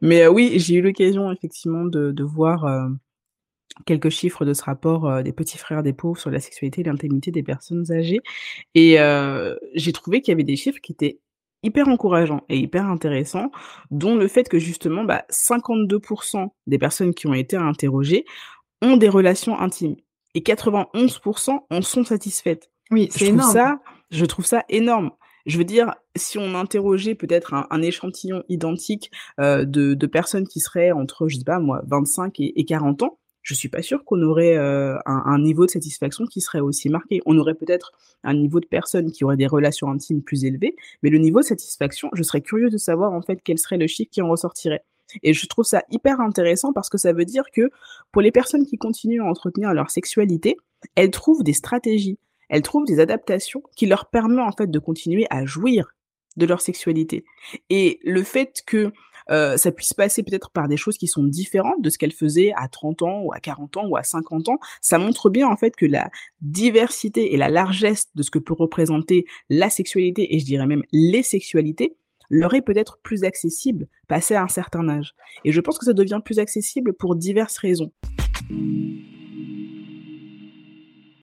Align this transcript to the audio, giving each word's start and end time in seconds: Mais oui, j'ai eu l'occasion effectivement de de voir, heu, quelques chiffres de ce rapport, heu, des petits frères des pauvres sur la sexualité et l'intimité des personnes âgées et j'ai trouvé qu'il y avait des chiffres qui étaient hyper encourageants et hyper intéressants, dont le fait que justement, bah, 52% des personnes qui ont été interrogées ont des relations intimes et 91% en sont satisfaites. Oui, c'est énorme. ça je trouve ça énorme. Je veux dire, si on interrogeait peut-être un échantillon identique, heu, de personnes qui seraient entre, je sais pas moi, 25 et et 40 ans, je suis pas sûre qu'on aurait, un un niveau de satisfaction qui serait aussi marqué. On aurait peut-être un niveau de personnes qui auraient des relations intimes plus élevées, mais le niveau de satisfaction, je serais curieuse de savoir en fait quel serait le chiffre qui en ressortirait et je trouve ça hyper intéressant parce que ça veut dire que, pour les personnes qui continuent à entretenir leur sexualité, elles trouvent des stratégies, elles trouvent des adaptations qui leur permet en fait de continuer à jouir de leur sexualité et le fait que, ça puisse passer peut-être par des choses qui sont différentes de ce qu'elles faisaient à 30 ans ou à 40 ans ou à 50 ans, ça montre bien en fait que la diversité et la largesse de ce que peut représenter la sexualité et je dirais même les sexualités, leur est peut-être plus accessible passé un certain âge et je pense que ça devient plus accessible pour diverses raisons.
Mais 0.00 0.26
oui, 0.26 0.58
j'ai 0.58 0.76
eu 0.76 0.82
l'occasion 0.82 1.32
effectivement 1.32 1.84
de 1.84 2.10
de 2.12 2.24
voir, 2.24 2.66
heu, 2.66 2.96
quelques 3.86 4.10
chiffres 4.10 4.44
de 4.44 4.52
ce 4.52 4.62
rapport, 4.62 5.08
heu, 5.08 5.22
des 5.22 5.32
petits 5.32 5.58
frères 5.58 5.82
des 5.82 5.92
pauvres 5.92 6.18
sur 6.18 6.30
la 6.30 6.40
sexualité 6.40 6.82
et 6.82 6.84
l'intimité 6.84 7.30
des 7.30 7.42
personnes 7.42 7.90
âgées 7.90 8.20
et 8.74 8.96
j'ai 9.74 9.92
trouvé 9.92 10.20
qu'il 10.20 10.32
y 10.32 10.34
avait 10.34 10.44
des 10.44 10.56
chiffres 10.56 10.80
qui 10.80 10.92
étaient 10.92 11.18
hyper 11.64 11.88
encourageants 11.88 12.42
et 12.48 12.58
hyper 12.58 12.86
intéressants, 12.86 13.50
dont 13.90 14.14
le 14.16 14.28
fait 14.28 14.48
que 14.48 14.58
justement, 14.58 15.02
bah, 15.04 15.24
52% 15.30 16.54
des 16.66 16.78
personnes 16.78 17.14
qui 17.14 17.26
ont 17.26 17.34
été 17.34 17.56
interrogées 17.56 18.26
ont 18.82 18.96
des 18.96 19.08
relations 19.08 19.58
intimes 19.58 19.96
et 20.34 20.42
91% 20.42 21.66
en 21.70 21.82
sont 21.82 22.04
satisfaites. 22.04 22.70
Oui, 22.90 23.08
c'est 23.10 23.28
énorme. 23.28 23.50
ça 23.50 23.80
je 24.10 24.24
trouve 24.26 24.44
ça 24.44 24.64
énorme. 24.68 25.10
Je 25.46 25.58
veux 25.58 25.64
dire, 25.64 25.94
si 26.16 26.38
on 26.38 26.54
interrogeait 26.54 27.14
peut-être 27.14 27.54
un 27.54 27.82
échantillon 27.82 28.42
identique, 28.48 29.10
heu, 29.40 29.66
de 29.66 30.06
personnes 30.06 30.48
qui 30.48 30.60
seraient 30.60 30.92
entre, 30.92 31.28
je 31.28 31.36
sais 31.36 31.44
pas 31.44 31.58
moi, 31.58 31.82
25 31.86 32.40
et 32.40 32.58
et 32.60 32.64
40 32.64 33.02
ans, 33.02 33.18
je 33.42 33.52
suis 33.52 33.68
pas 33.68 33.82
sûre 33.82 34.04
qu'on 34.04 34.22
aurait, 34.22 34.56
un 34.56 35.00
un 35.04 35.38
niveau 35.38 35.66
de 35.66 35.70
satisfaction 35.70 36.24
qui 36.26 36.40
serait 36.40 36.60
aussi 36.60 36.88
marqué. 36.88 37.20
On 37.26 37.36
aurait 37.38 37.54
peut-être 37.54 37.92
un 38.22 38.34
niveau 38.34 38.58
de 38.60 38.66
personnes 38.66 39.12
qui 39.12 39.24
auraient 39.24 39.36
des 39.36 39.46
relations 39.46 39.90
intimes 39.90 40.22
plus 40.22 40.44
élevées, 40.46 40.76
mais 41.02 41.10
le 41.10 41.18
niveau 41.18 41.40
de 41.40 41.44
satisfaction, 41.44 42.08
je 42.14 42.22
serais 42.22 42.40
curieuse 42.40 42.72
de 42.72 42.78
savoir 42.78 43.12
en 43.12 43.20
fait 43.22 43.40
quel 43.44 43.58
serait 43.58 43.76
le 43.78 43.86
chiffre 43.86 44.10
qui 44.10 44.22
en 44.22 44.30
ressortirait 44.30 44.84
et 45.22 45.32
je 45.32 45.46
trouve 45.46 45.64
ça 45.64 45.82
hyper 45.90 46.20
intéressant 46.20 46.72
parce 46.72 46.88
que 46.88 46.98
ça 46.98 47.12
veut 47.12 47.24
dire 47.24 47.44
que, 47.52 47.70
pour 48.12 48.22
les 48.22 48.32
personnes 48.32 48.66
qui 48.66 48.76
continuent 48.76 49.22
à 49.22 49.26
entretenir 49.26 49.72
leur 49.74 49.90
sexualité, 49.90 50.56
elles 50.96 51.10
trouvent 51.10 51.42
des 51.42 51.52
stratégies, 51.52 52.18
elles 52.48 52.62
trouvent 52.62 52.86
des 52.86 53.00
adaptations 53.00 53.62
qui 53.76 53.86
leur 53.86 54.06
permet 54.06 54.42
en 54.42 54.52
fait 54.52 54.70
de 54.70 54.78
continuer 54.78 55.26
à 55.30 55.44
jouir 55.44 55.94
de 56.36 56.46
leur 56.46 56.60
sexualité 56.60 57.24
et 57.70 58.00
le 58.04 58.22
fait 58.22 58.62
que, 58.66 58.92
ça 59.30 59.72
puisse 59.72 59.94
passer 59.94 60.22
peut-être 60.22 60.50
par 60.50 60.68
des 60.68 60.76
choses 60.76 60.98
qui 60.98 61.06
sont 61.06 61.24
différentes 61.24 61.80
de 61.80 61.88
ce 61.88 61.96
qu'elles 61.96 62.12
faisaient 62.12 62.52
à 62.56 62.68
30 62.68 63.00
ans 63.00 63.22
ou 63.22 63.32
à 63.32 63.40
40 63.40 63.78
ans 63.78 63.86
ou 63.86 63.96
à 63.96 64.02
50 64.02 64.50
ans, 64.50 64.58
ça 64.82 64.98
montre 64.98 65.30
bien 65.30 65.48
en 65.48 65.56
fait 65.56 65.74
que 65.76 65.86
la 65.86 66.10
diversité 66.42 67.32
et 67.32 67.38
la 67.38 67.48
largesse 67.48 68.08
de 68.14 68.22
ce 68.22 68.30
que 68.30 68.38
peut 68.38 68.52
représenter 68.52 69.24
la 69.48 69.70
sexualité 69.70 70.34
et 70.34 70.40
je 70.40 70.44
dirais 70.44 70.66
même 70.66 70.82
les 70.92 71.22
sexualités, 71.22 71.96
leur 72.28 72.52
est 72.52 72.60
peut-être 72.60 72.98
plus 73.02 73.24
accessible 73.24 73.88
passé 74.08 74.36
un 74.36 74.48
certain 74.48 74.88
âge 74.90 75.14
et 75.46 75.52
je 75.52 75.60
pense 75.62 75.78
que 75.78 75.86
ça 75.86 75.94
devient 75.94 76.20
plus 76.22 76.38
accessible 76.38 76.92
pour 76.92 77.16
diverses 77.16 77.56
raisons. 77.56 77.92